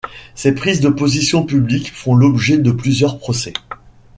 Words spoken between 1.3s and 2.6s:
publiques font l'objet